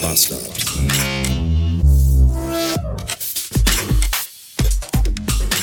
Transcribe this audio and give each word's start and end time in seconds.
Bastard. 0.00 0.40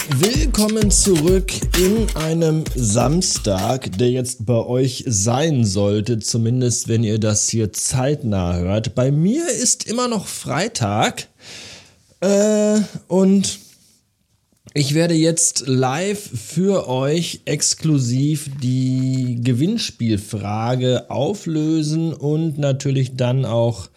Willkommen 0.10 0.92
zurück 0.92 1.52
in 1.78 2.08
einem 2.16 2.64
Samstag, 2.76 3.98
der 3.98 4.12
jetzt 4.12 4.46
bei 4.46 4.64
euch 4.66 5.04
sein 5.08 5.66
sollte, 5.66 6.20
zumindest 6.20 6.88
wenn 6.88 7.04
ihr 7.04 7.20
das 7.20 7.50
hier 7.50 7.74
zeitnah 7.74 8.58
hört. 8.58 8.96
Bei 8.96 9.12
mir 9.12 9.48
ist 9.50 9.88
immer 9.88 10.08
noch 10.08 10.28
Freitag 10.28 11.28
äh, 12.20 12.80
und 13.08 13.60
ich 14.74 14.94
werde 14.94 15.16
jetzt 15.16 15.64
live 15.66 16.20
für 16.20 16.88
euch 16.88 17.42
exklusiv 17.46 18.52
die 18.62 19.40
Gewinnspielfrage 19.42 21.10
auflösen 21.10 22.14
und 22.14 22.60
natürlich 22.60 23.16
dann 23.16 23.44
auch 23.46 23.90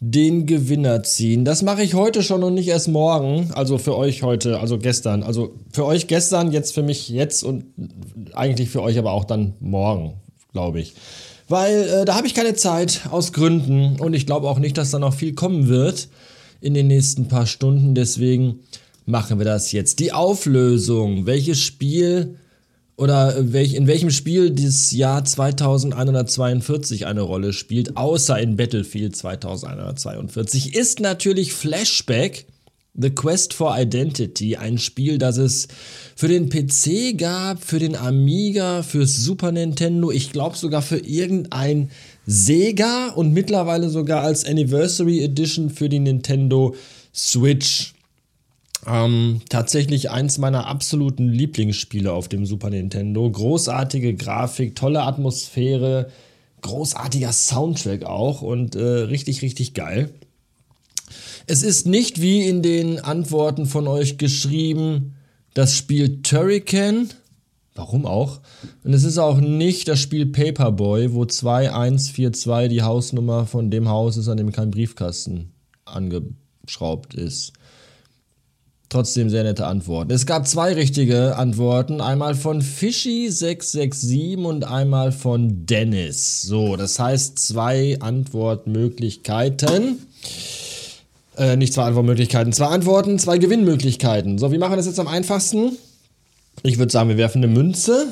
den 0.00 0.46
Gewinner 0.46 1.02
ziehen. 1.02 1.44
Das 1.44 1.62
mache 1.62 1.82
ich 1.82 1.92
heute 1.92 2.22
schon 2.22 2.42
und 2.42 2.54
nicht 2.54 2.68
erst 2.68 2.88
morgen. 2.88 3.50
Also 3.52 3.76
für 3.76 3.96
euch 3.96 4.22
heute, 4.22 4.58
also 4.58 4.78
gestern. 4.78 5.22
Also 5.22 5.54
für 5.72 5.84
euch 5.84 6.06
gestern, 6.06 6.52
jetzt 6.52 6.74
für 6.74 6.82
mich 6.82 7.10
jetzt 7.10 7.44
und 7.44 7.66
eigentlich 8.32 8.70
für 8.70 8.82
euch 8.82 8.98
aber 8.98 9.12
auch 9.12 9.26
dann 9.26 9.52
morgen, 9.60 10.14
glaube 10.52 10.80
ich. 10.80 10.94
Weil 11.48 11.82
äh, 11.82 12.04
da 12.06 12.14
habe 12.14 12.26
ich 12.26 12.34
keine 12.34 12.54
Zeit 12.54 13.02
aus 13.10 13.34
Gründen 13.34 14.00
und 14.00 14.14
ich 14.14 14.24
glaube 14.24 14.48
auch 14.48 14.58
nicht, 14.58 14.78
dass 14.78 14.90
da 14.90 14.98
noch 14.98 15.12
viel 15.12 15.34
kommen 15.34 15.68
wird 15.68 16.08
in 16.62 16.72
den 16.72 16.86
nächsten 16.86 17.28
paar 17.28 17.46
Stunden. 17.46 17.94
Deswegen 17.94 18.60
machen 19.04 19.38
wir 19.38 19.44
das 19.44 19.70
jetzt. 19.72 19.98
Die 19.98 20.14
Auflösung. 20.14 21.26
Welches 21.26 21.60
Spiel 21.60 22.36
oder 23.00 23.52
welch, 23.52 23.72
in 23.72 23.86
welchem 23.86 24.10
Spiel 24.10 24.50
dieses 24.50 24.92
Jahr 24.92 25.24
2142 25.24 27.06
eine 27.06 27.22
Rolle 27.22 27.54
spielt, 27.54 27.96
außer 27.96 28.38
in 28.38 28.56
Battlefield 28.56 29.16
2142, 29.16 30.74
ist 30.74 31.00
natürlich 31.00 31.54
Flashback. 31.54 32.44
The 32.92 33.10
Quest 33.10 33.54
for 33.54 33.78
Identity, 33.78 34.56
ein 34.56 34.76
Spiel, 34.76 35.16
das 35.16 35.38
es 35.38 35.68
für 36.16 36.26
den 36.26 36.50
PC 36.50 37.16
gab, 37.16 37.64
für 37.64 37.78
den 37.78 37.94
Amiga, 37.94 38.82
fürs 38.82 39.16
Super 39.16 39.52
Nintendo, 39.52 40.10
ich 40.10 40.32
glaube 40.32 40.56
sogar 40.56 40.82
für 40.82 40.98
irgendein 40.98 41.90
Sega 42.26 43.10
und 43.10 43.32
mittlerweile 43.32 43.88
sogar 43.88 44.24
als 44.24 44.44
Anniversary 44.44 45.22
Edition 45.22 45.70
für 45.70 45.88
die 45.88 46.00
Nintendo 46.00 46.74
Switch. 47.14 47.94
Ähm, 48.86 49.42
tatsächlich 49.48 50.10
eins 50.10 50.38
meiner 50.38 50.66
absoluten 50.66 51.28
Lieblingsspiele 51.28 52.12
auf 52.12 52.28
dem 52.28 52.46
Super 52.46 52.70
Nintendo. 52.70 53.30
Großartige 53.30 54.14
Grafik, 54.14 54.74
tolle 54.74 55.02
Atmosphäre, 55.02 56.10
großartiger 56.62 57.32
Soundtrack 57.32 58.04
auch 58.04 58.42
und 58.42 58.76
äh, 58.76 58.82
richtig, 58.82 59.42
richtig 59.42 59.74
geil. 59.74 60.10
Es 61.46 61.62
ist 61.62 61.86
nicht 61.86 62.20
wie 62.20 62.46
in 62.46 62.62
den 62.62 63.00
Antworten 63.00 63.66
von 63.66 63.86
euch 63.86 64.18
geschrieben, 64.18 65.16
das 65.54 65.76
Spiel 65.76 66.22
Turrican. 66.22 67.10
Warum 67.74 68.06
auch? 68.06 68.40
Und 68.84 68.94
es 68.94 69.04
ist 69.04 69.18
auch 69.18 69.38
nicht 69.40 69.88
das 69.88 70.00
Spiel 70.00 70.26
Paperboy, 70.26 71.12
wo 71.12 71.24
2142 71.24 72.68
die 72.68 72.82
Hausnummer 72.82 73.46
von 73.46 73.70
dem 73.70 73.88
Haus 73.88 74.16
ist, 74.16 74.28
an 74.28 74.36
dem 74.36 74.52
kein 74.52 74.70
Briefkasten 74.70 75.52
angeschraubt 75.84 77.14
ist. 77.14 77.52
Trotzdem 78.90 79.30
sehr 79.30 79.44
nette 79.44 79.66
Antworten. 79.68 80.10
Es 80.10 80.26
gab 80.26 80.48
zwei 80.48 80.72
richtige 80.72 81.36
Antworten. 81.36 82.00
Einmal 82.00 82.34
von 82.34 82.60
Fishy667 82.60 84.44
und 84.44 84.64
einmal 84.64 85.12
von 85.12 85.64
Dennis. 85.64 86.42
So, 86.42 86.74
das 86.74 86.98
heißt 86.98 87.38
zwei 87.38 87.98
Antwortmöglichkeiten. 88.00 90.04
Äh, 91.38 91.56
nicht 91.56 91.72
zwei 91.72 91.84
Antwortmöglichkeiten, 91.84 92.52
zwei 92.52 92.66
Antworten, 92.66 93.20
zwei 93.20 93.38
Gewinnmöglichkeiten. 93.38 94.38
So, 94.38 94.50
wie 94.50 94.58
machen 94.58 94.72
wir 94.72 94.76
das 94.76 94.86
jetzt 94.86 94.98
am 94.98 95.06
einfachsten? 95.06 95.76
Ich 96.64 96.78
würde 96.78 96.90
sagen, 96.90 97.08
wir 97.08 97.16
werfen 97.16 97.44
eine 97.44 97.52
Münze. 97.52 98.08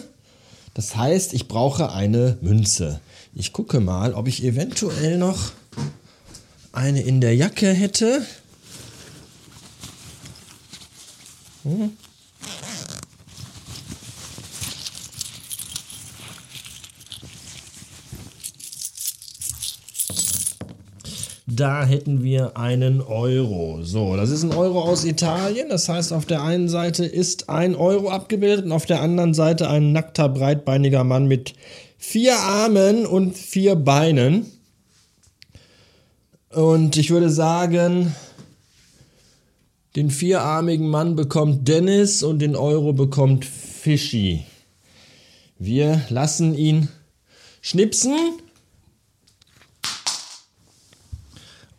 Das 0.74 0.94
heißt, 0.94 1.34
ich 1.34 1.48
brauche 1.48 1.92
eine 1.92 2.38
Münze. 2.40 3.00
Ich 3.34 3.52
gucke 3.52 3.80
mal, 3.80 4.14
ob 4.14 4.28
ich 4.28 4.44
eventuell 4.44 5.18
noch 5.18 5.50
eine 6.70 7.02
in 7.02 7.20
der 7.20 7.34
Jacke 7.34 7.72
hätte. 7.72 8.22
Da 21.58 21.84
hätten 21.84 22.22
wir 22.22 22.56
einen 22.56 23.00
Euro. 23.00 23.82
So, 23.82 24.16
das 24.16 24.30
ist 24.30 24.44
ein 24.44 24.52
Euro 24.52 24.82
aus 24.82 25.04
Italien. 25.04 25.68
Das 25.70 25.88
heißt, 25.88 26.12
auf 26.12 26.24
der 26.24 26.42
einen 26.42 26.68
Seite 26.68 27.04
ist 27.04 27.48
ein 27.48 27.74
Euro 27.74 28.10
abgebildet 28.10 28.66
und 28.66 28.72
auf 28.72 28.86
der 28.86 29.00
anderen 29.00 29.34
Seite 29.34 29.68
ein 29.68 29.92
nackter, 29.92 30.28
breitbeiniger 30.28 31.02
Mann 31.02 31.26
mit 31.26 31.54
vier 31.96 32.36
Armen 32.36 33.06
und 33.06 33.36
vier 33.36 33.74
Beinen. 33.74 34.46
Und 36.50 36.96
ich 36.96 37.10
würde 37.10 37.28
sagen, 37.28 38.14
den 39.98 40.10
vierarmigen 40.12 40.88
Mann 40.88 41.16
bekommt 41.16 41.66
Dennis 41.66 42.22
und 42.22 42.38
den 42.38 42.54
Euro 42.54 42.92
bekommt 42.92 43.44
Fischi. 43.44 44.44
Wir 45.58 46.02
lassen 46.08 46.56
ihn 46.56 46.88
schnipsen. 47.60 48.14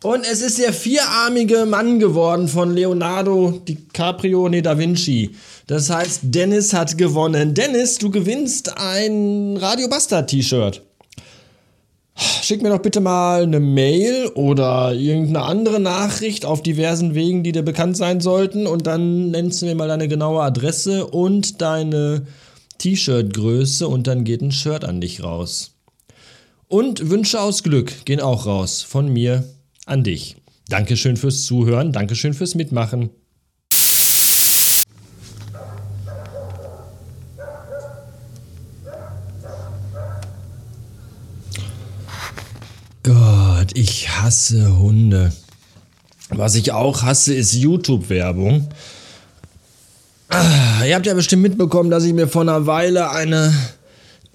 Und 0.02 0.26
es 0.30 0.42
ist 0.42 0.58
der 0.58 0.74
vierarmige 0.74 1.64
Mann 1.64 1.98
geworden 1.98 2.46
von 2.46 2.74
Leonardo 2.74 3.52
DiCaprio, 3.66 4.50
nee, 4.50 4.60
Da 4.60 4.78
Vinci. 4.78 5.34
Das 5.66 5.88
heißt, 5.88 6.20
Dennis 6.24 6.74
hat 6.74 6.98
gewonnen. 6.98 7.54
Dennis, 7.54 7.96
du 7.96 8.10
gewinnst 8.10 8.76
ein 8.76 9.56
Radio 9.56 9.88
Bastard 9.88 10.28
T-Shirt. 10.28 10.82
Schick 12.20 12.62
mir 12.62 12.68
doch 12.68 12.82
bitte 12.82 13.00
mal 13.00 13.44
eine 13.44 13.60
Mail 13.60 14.26
oder 14.34 14.92
irgendeine 14.92 15.42
andere 15.42 15.80
Nachricht 15.80 16.44
auf 16.44 16.62
diversen 16.62 17.14
Wegen, 17.14 17.42
die 17.42 17.52
dir 17.52 17.62
bekannt 17.62 17.96
sein 17.96 18.20
sollten. 18.20 18.66
Und 18.66 18.86
dann 18.86 19.30
nennst 19.30 19.62
du 19.62 19.66
mir 19.66 19.74
mal 19.74 19.88
deine 19.88 20.06
genaue 20.06 20.42
Adresse 20.42 21.06
und 21.06 21.62
deine 21.62 22.26
T-Shirt-Größe 22.78 23.88
und 23.88 24.06
dann 24.06 24.24
geht 24.24 24.42
ein 24.42 24.52
Shirt 24.52 24.84
an 24.84 25.00
dich 25.00 25.22
raus. 25.22 25.76
Und 26.68 27.10
Wünsche 27.10 27.40
aus 27.40 27.62
Glück 27.62 28.04
gehen 28.04 28.20
auch 28.20 28.46
raus 28.46 28.82
von 28.82 29.12
mir 29.12 29.44
an 29.86 30.02
dich. 30.04 30.36
Dankeschön 30.68 31.16
fürs 31.16 31.44
Zuhören, 31.44 31.92
Dankeschön 31.92 32.34
fürs 32.34 32.54
Mitmachen. 32.54 33.10
Gott, 43.02 43.68
ich 43.74 44.10
hasse 44.10 44.78
Hunde. 44.78 45.32
Was 46.28 46.54
ich 46.54 46.72
auch 46.72 47.02
hasse, 47.02 47.34
ist 47.34 47.54
YouTube-Werbung. 47.54 48.68
Ah, 50.28 50.84
ihr 50.86 50.94
habt 50.94 51.06
ja 51.06 51.14
bestimmt 51.14 51.42
mitbekommen, 51.42 51.90
dass 51.90 52.04
ich 52.04 52.12
mir 52.12 52.28
vor 52.28 52.42
einer 52.42 52.66
Weile 52.66 53.10
eine 53.10 53.54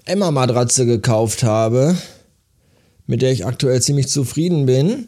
Emma-Matratze 0.04 0.84
gekauft 0.84 1.42
habe, 1.42 1.96
mit 3.06 3.22
der 3.22 3.32
ich 3.32 3.46
aktuell 3.46 3.80
ziemlich 3.80 4.08
zufrieden 4.08 4.66
bin. 4.66 5.06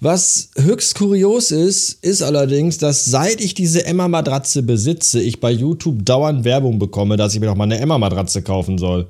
Was 0.00 0.50
höchst 0.56 0.94
kurios 0.94 1.50
ist, 1.50 2.04
ist 2.04 2.22
allerdings, 2.22 2.78
dass 2.78 3.06
seit 3.06 3.40
ich 3.40 3.54
diese 3.54 3.84
Emma-Matratze 3.84 4.62
besitze, 4.62 5.20
ich 5.20 5.40
bei 5.40 5.50
YouTube 5.50 6.04
dauernd 6.04 6.44
Werbung 6.44 6.78
bekomme, 6.78 7.16
dass 7.16 7.34
ich 7.34 7.40
mir 7.40 7.46
noch 7.46 7.56
mal 7.56 7.64
eine 7.64 7.80
Emma-Matratze 7.80 8.42
kaufen 8.42 8.78
soll. 8.78 9.08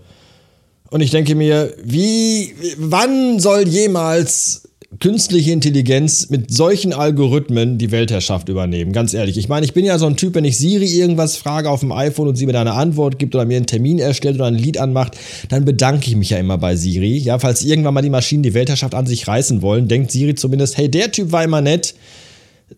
Und 0.91 1.01
ich 1.01 1.11
denke 1.11 1.35
mir, 1.35 1.75
wie, 1.83 2.55
wann 2.79 3.41
soll 3.41 3.69
jemals 3.69 4.63
künstliche 5.01 5.53
Intelligenz 5.53 6.31
mit 6.31 6.51
solchen 6.51 6.95
Algorithmen 6.95 7.77
die 7.77 7.91
Weltherrschaft 7.91 8.49
übernehmen? 8.49 8.93
Ganz 8.93 9.13
ehrlich. 9.13 9.37
Ich 9.37 9.49
meine, 9.49 9.67
ich 9.67 9.75
bin 9.75 9.85
ja 9.85 9.99
so 9.99 10.07
ein 10.07 10.17
Typ, 10.17 10.35
wenn 10.35 10.47
ich 10.47 10.57
Siri 10.57 10.87
irgendwas 10.87 11.37
frage 11.37 11.69
auf 11.69 11.81
dem 11.81 11.93
iPhone 11.93 12.29
und 12.29 12.37
sie 12.37 12.47
mir 12.47 12.55
da 12.55 12.63
eine 12.63 12.73
Antwort 12.73 13.19
gibt 13.19 13.35
oder 13.35 13.45
mir 13.45 13.59
einen 13.59 13.67
Termin 13.67 13.99
erstellt 13.99 14.37
oder 14.37 14.47
ein 14.47 14.55
Lied 14.55 14.79
anmacht, 14.79 15.17
dann 15.51 15.67
bedanke 15.67 16.09
ich 16.09 16.17
mich 16.17 16.31
ja 16.31 16.39
immer 16.39 16.57
bei 16.57 16.75
Siri. 16.75 17.19
Ja, 17.19 17.39
falls 17.39 17.63
irgendwann 17.63 17.93
mal 17.93 18.03
die 18.03 18.11
Maschinen 18.11 18.43
die 18.43 18.55
Weltherrschaft 18.55 18.95
an 18.95 19.07
sich 19.07 19.29
reißen 19.29 19.61
wollen, 19.61 19.89
denkt 19.89 20.11
Siri 20.11 20.35
zumindest, 20.35 20.79
hey, 20.79 20.91
der 20.91 21.13
Typ 21.13 21.33
war 21.33 21.45
immer 21.45 21.61
nett, 21.61 21.95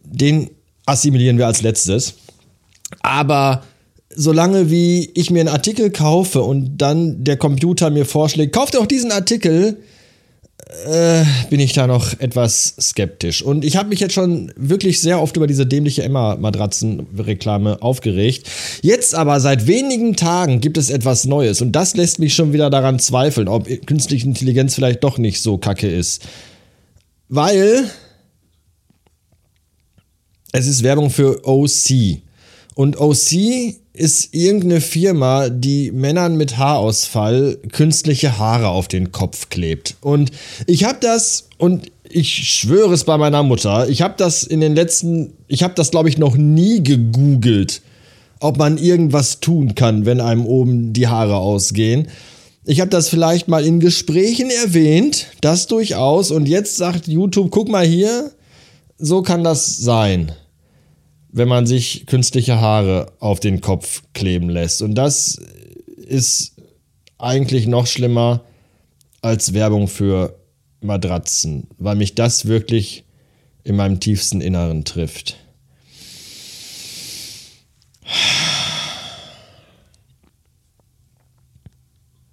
den 0.02 0.50
assimilieren 0.84 1.38
wir 1.38 1.46
als 1.46 1.62
letztes. 1.62 2.14
Aber 3.02 3.62
solange 4.14 4.70
wie 4.70 5.10
ich 5.14 5.30
mir 5.30 5.40
einen 5.40 5.48
Artikel 5.48 5.90
kaufe 5.90 6.42
und 6.42 6.78
dann 6.78 7.22
der 7.24 7.36
Computer 7.36 7.90
mir 7.90 8.04
vorschlägt, 8.04 8.52
kauft 8.54 8.76
auch 8.76 8.86
diesen 8.86 9.12
Artikel, 9.12 9.78
äh, 10.86 11.24
bin 11.48 11.58
ich 11.58 11.72
da 11.72 11.86
noch 11.86 12.18
etwas 12.20 12.74
skeptisch. 12.80 13.42
Und 13.42 13.64
ich 13.64 13.76
habe 13.76 13.88
mich 13.88 14.00
jetzt 14.00 14.14
schon 14.14 14.52
wirklich 14.56 15.00
sehr 15.00 15.20
oft 15.20 15.36
über 15.36 15.46
diese 15.46 15.66
dämliche 15.66 16.02
Emma-Matratzen-Reklame 16.02 17.82
aufgeregt. 17.82 18.48
Jetzt 18.82 19.14
aber 19.14 19.40
seit 19.40 19.66
wenigen 19.66 20.16
Tagen 20.16 20.60
gibt 20.60 20.78
es 20.78 20.90
etwas 20.90 21.24
Neues 21.24 21.60
und 21.60 21.72
das 21.72 21.96
lässt 21.96 22.18
mich 22.18 22.34
schon 22.34 22.52
wieder 22.52 22.70
daran 22.70 22.98
zweifeln, 22.98 23.48
ob 23.48 23.68
künstliche 23.86 24.26
Intelligenz 24.26 24.74
vielleicht 24.74 25.02
doch 25.02 25.18
nicht 25.18 25.40
so 25.42 25.58
kacke 25.58 25.88
ist. 25.88 26.22
weil 27.28 27.88
es 30.52 30.66
ist 30.66 30.82
Werbung 30.82 31.10
für 31.10 31.46
OC. 31.46 32.22
Und 32.74 32.98
OC 32.98 33.79
ist 33.92 34.34
irgendeine 34.34 34.80
Firma, 34.80 35.48
die 35.48 35.90
Männern 35.90 36.36
mit 36.36 36.58
Haarausfall 36.58 37.58
künstliche 37.72 38.38
Haare 38.38 38.68
auf 38.68 38.88
den 38.88 39.10
Kopf 39.10 39.48
klebt. 39.48 39.96
Und 40.00 40.30
ich 40.66 40.84
habe 40.84 40.98
das 41.00 41.48
und 41.58 41.90
ich 42.08 42.52
schwöre 42.52 42.94
es 42.94 43.04
bei 43.04 43.18
meiner 43.18 43.42
Mutter, 43.42 43.88
ich 43.88 44.02
habe 44.02 44.14
das 44.16 44.42
in 44.42 44.60
den 44.60 44.74
letzten, 44.74 45.32
ich 45.48 45.62
habe 45.62 45.74
das 45.74 45.90
glaube 45.90 46.08
ich 46.08 46.18
noch 46.18 46.36
nie 46.36 46.82
gegoogelt, 46.82 47.82
ob 48.38 48.58
man 48.58 48.78
irgendwas 48.78 49.40
tun 49.40 49.74
kann, 49.74 50.06
wenn 50.06 50.20
einem 50.20 50.46
oben 50.46 50.92
die 50.92 51.08
Haare 51.08 51.36
ausgehen. 51.36 52.08
Ich 52.64 52.80
habe 52.80 52.90
das 52.90 53.08
vielleicht 53.08 53.48
mal 53.48 53.66
in 53.66 53.80
Gesprächen 53.80 54.50
erwähnt, 54.50 55.26
das 55.40 55.66
durchaus. 55.66 56.30
Und 56.30 56.46
jetzt 56.46 56.76
sagt 56.76 57.08
YouTube, 57.08 57.50
guck 57.50 57.68
mal 57.68 57.86
hier, 57.86 58.30
so 58.98 59.22
kann 59.22 59.42
das 59.42 59.78
sein 59.78 60.32
wenn 61.32 61.48
man 61.48 61.66
sich 61.66 62.06
künstliche 62.06 62.60
Haare 62.60 63.12
auf 63.20 63.40
den 63.40 63.60
Kopf 63.60 64.02
kleben 64.14 64.48
lässt. 64.48 64.82
Und 64.82 64.94
das 64.94 65.40
ist 65.96 66.56
eigentlich 67.18 67.66
noch 67.66 67.86
schlimmer 67.86 68.42
als 69.22 69.52
Werbung 69.54 69.88
für 69.88 70.36
Matratzen, 70.80 71.68
weil 71.78 71.96
mich 71.96 72.14
das 72.14 72.46
wirklich 72.46 73.04
in 73.64 73.76
meinem 73.76 74.00
tiefsten 74.00 74.40
Inneren 74.40 74.84
trifft. 74.84 75.36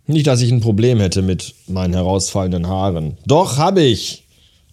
Nicht, 0.09 0.25
dass 0.25 0.41
ich 0.41 0.51
ein 0.51 0.61
Problem 0.61 1.01
hätte 1.01 1.21
mit 1.21 1.53
meinen 1.67 1.93
herausfallenden 1.93 2.67
Haaren. 2.67 3.17
Doch, 3.25 3.57
habe 3.57 3.81
ich. 3.81 4.26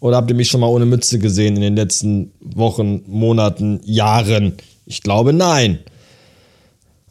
Oder 0.05 0.19
habt 0.19 0.29
ihr 0.29 0.37
mich 0.37 0.49
schon 0.49 0.61
mal 0.61 0.67
ohne 0.67 0.85
Mütze 0.85 1.19
gesehen 1.19 1.57
in 1.57 1.63
den 1.63 1.77
letzten 1.77 2.31
Wochen, 2.43 3.01
Monaten, 3.07 3.81
Jahren? 3.87 4.53
Ich 4.85 5.01
glaube 5.01 5.33
nein. 5.33 5.79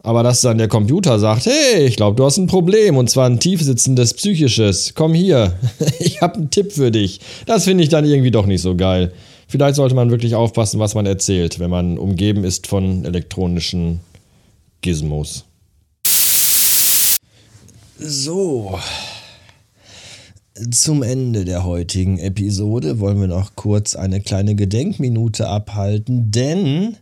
Aber 0.03 0.21
dass 0.21 0.41
dann 0.41 0.59
der 0.59 0.67
Computer 0.67 1.17
sagt, 1.17 1.47
hey, 1.47 1.87
ich 1.87 1.95
glaube, 1.95 2.15
du 2.15 2.23
hast 2.23 2.37
ein 2.37 2.45
Problem 2.45 2.95
und 2.95 3.09
zwar 3.09 3.27
ein 3.27 3.39
tiefsitzendes 3.39 4.13
psychisches. 4.13 4.93
Komm 4.93 5.15
hier, 5.15 5.53
ich 5.99 6.21
habe 6.21 6.35
einen 6.35 6.51
Tipp 6.51 6.71
für 6.71 6.91
dich. 6.91 7.19
Das 7.47 7.63
finde 7.63 7.83
ich 7.83 7.89
dann 7.89 8.05
irgendwie 8.05 8.29
doch 8.29 8.45
nicht 8.45 8.61
so 8.61 8.75
geil. 8.75 9.11
Vielleicht 9.47 9.77
sollte 9.77 9.95
man 9.95 10.11
wirklich 10.11 10.35
aufpassen, 10.35 10.79
was 10.79 10.93
man 10.93 11.07
erzählt, 11.07 11.57
wenn 11.57 11.71
man 11.71 11.97
umgeben 11.97 12.43
ist 12.43 12.67
von 12.67 13.05
elektronischen 13.05 14.01
Gizmos. 14.81 15.45
So, 17.97 18.77
zum 20.71 21.03
Ende 21.03 21.45
der 21.45 21.63
heutigen 21.63 22.17
Episode 22.17 22.99
wollen 22.99 23.19
wir 23.19 23.27
noch 23.27 23.55
kurz 23.55 23.95
eine 23.95 24.21
kleine 24.21 24.55
Gedenkminute 24.55 25.47
abhalten, 25.47 26.31
denn 26.31 26.97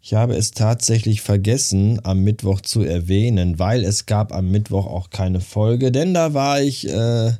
ich 0.00 0.14
habe 0.14 0.36
es 0.36 0.52
tatsächlich 0.52 1.20
vergessen, 1.20 2.00
am 2.04 2.22
Mittwoch 2.22 2.60
zu 2.60 2.82
erwähnen, 2.82 3.58
weil 3.58 3.84
es 3.84 4.06
gab 4.06 4.32
am 4.32 4.50
Mittwoch 4.50 4.86
auch 4.86 5.10
keine 5.10 5.40
Folge, 5.40 5.90
denn 5.90 6.14
da 6.14 6.32
war 6.32 6.60
ich 6.60 6.88
äh, 6.88 7.32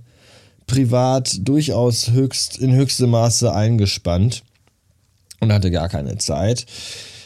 privat 0.66 1.46
durchaus 1.46 2.10
höchst, 2.10 2.58
in 2.58 2.74
höchstem 2.74 3.10
Maße 3.10 3.54
eingespannt 3.54 4.42
und 5.40 5.52
hatte 5.52 5.70
gar 5.70 5.88
keine 5.88 6.18
Zeit. 6.18 6.66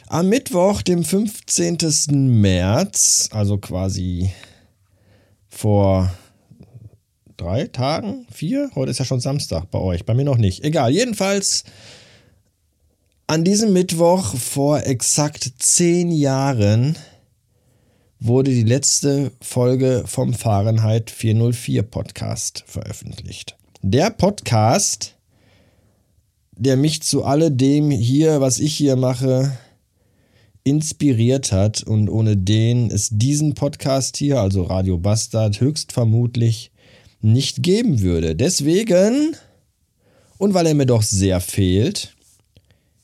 Am 0.08 0.28
Mittwoch, 0.28 0.82
dem 0.82 1.04
15. 1.04 2.40
März, 2.40 3.28
also 3.32 3.58
quasi 3.58 4.30
vor 5.48 6.10
drei 7.40 7.66
Tagen, 7.66 8.26
vier, 8.30 8.70
heute 8.74 8.90
ist 8.90 8.98
ja 8.98 9.04
schon 9.04 9.20
Samstag 9.20 9.70
bei 9.70 9.78
euch, 9.78 10.04
bei 10.04 10.14
mir 10.14 10.24
noch 10.24 10.36
nicht. 10.36 10.62
Egal, 10.62 10.92
jedenfalls 10.92 11.64
an 13.26 13.44
diesem 13.44 13.72
Mittwoch 13.72 14.34
vor 14.36 14.84
exakt 14.84 15.50
zehn 15.58 16.10
Jahren 16.10 16.96
wurde 18.18 18.50
die 18.50 18.64
letzte 18.64 19.32
Folge 19.40 20.04
vom 20.06 20.34
Fahrenheit 20.34 21.10
404 21.10 21.82
Podcast 21.82 22.64
veröffentlicht. 22.66 23.56
Der 23.80 24.10
Podcast, 24.10 25.16
der 26.52 26.76
mich 26.76 27.02
zu 27.02 27.24
alledem 27.24 27.90
hier, 27.90 28.42
was 28.42 28.58
ich 28.58 28.74
hier 28.74 28.96
mache, 28.96 29.56
inspiriert 30.64 31.52
hat. 31.52 31.82
Und 31.82 32.10
ohne 32.10 32.36
den 32.36 32.90
es 32.90 33.08
diesen 33.10 33.54
Podcast 33.54 34.18
hier, 34.18 34.40
also 34.40 34.64
Radio 34.64 34.98
Bastard, 34.98 35.60
höchstvermutlich 35.60 36.69
nicht 37.20 37.62
geben 37.62 38.00
würde. 38.00 38.34
Deswegen, 38.34 39.36
und 40.38 40.54
weil 40.54 40.66
er 40.66 40.74
mir 40.74 40.86
doch 40.86 41.02
sehr 41.02 41.40
fehlt, 41.40 42.16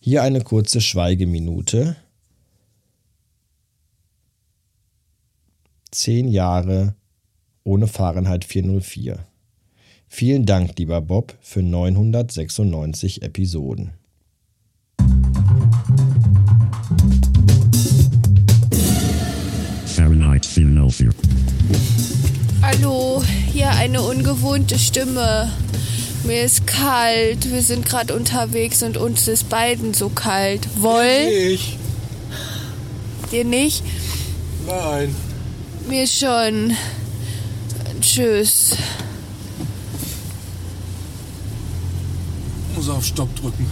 hier 0.01 0.23
eine 0.23 0.41
kurze 0.41 0.81
Schweigeminute. 0.81 1.97
Zehn 5.91 6.29
Jahre 6.29 6.95
ohne 7.65 7.87
Fahrenheit 7.87 8.45
404. 8.45 9.27
Vielen 10.09 10.47
Dank, 10.47 10.79
lieber 10.79 11.01
Bob, 11.01 11.37
für 11.41 11.63
996 11.63 13.23
Episoden. 13.23 13.91
Fahrenheit 19.87 20.47
404. 20.47 21.11
Hallo, 22.63 23.16
eine 23.87 24.03
ungewohnte 24.03 24.81
Stimme. 24.81 25.53
Mir 26.25 26.43
ist 26.43 26.67
kalt, 26.67 27.53
wir 27.53 27.63
sind 27.63 27.87
gerade 27.87 28.15
unterwegs 28.17 28.83
und 28.83 28.97
uns 28.97 29.29
ist 29.29 29.49
beiden 29.49 29.95
so 29.95 30.09
kalt. 30.09 30.67
Woll? 30.79 31.07
Ich? 31.07 31.79
Dir 33.31 33.45
nicht? 33.45 33.85
Nein. 34.67 35.15
Mir 35.89 36.09
schon. 36.09 36.77
Tschüss. 38.01 38.77
Muss 42.75 42.89
auf 42.89 43.05
Stopp 43.05 43.35
drücken. 43.37 43.71